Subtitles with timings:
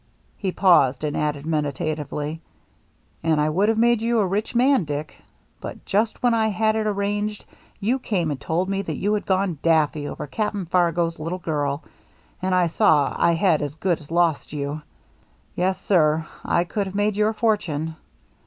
[0.35, 2.39] He paused and added medita tively:"
[3.23, 5.15] And I would have made you a rich man, Dick.
[5.59, 7.45] But just when I had it arranged,
[7.79, 11.83] you came and told me that you had gone daffy over Cap'n Fargo's little girl,
[12.41, 14.81] and I saw I had as good as lost you.
[15.55, 17.95] Yes, sir, I could have made your fortune.